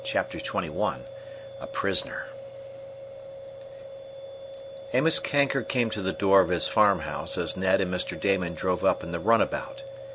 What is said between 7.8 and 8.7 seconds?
and Mr. Damon